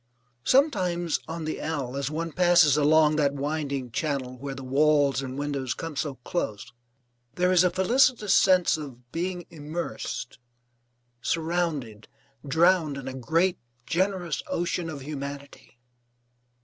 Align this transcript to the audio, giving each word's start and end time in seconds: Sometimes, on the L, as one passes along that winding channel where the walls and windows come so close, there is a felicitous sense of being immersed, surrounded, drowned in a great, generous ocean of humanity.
Sometimes, 0.45 1.19
on 1.27 1.45
the 1.45 1.59
L, 1.61 1.95
as 1.95 2.09
one 2.09 2.31
passes 2.31 2.75
along 2.75 3.17
that 3.17 3.35
winding 3.35 3.91
channel 3.91 4.35
where 4.35 4.55
the 4.55 4.63
walls 4.63 5.21
and 5.21 5.37
windows 5.37 5.75
come 5.75 5.95
so 5.95 6.15
close, 6.23 6.73
there 7.35 7.51
is 7.51 7.63
a 7.63 7.69
felicitous 7.69 8.33
sense 8.33 8.77
of 8.77 9.11
being 9.11 9.45
immersed, 9.51 10.39
surrounded, 11.21 12.07
drowned 12.43 12.97
in 12.97 13.07
a 13.07 13.13
great, 13.13 13.59
generous 13.85 14.41
ocean 14.47 14.89
of 14.89 15.01
humanity. 15.01 15.77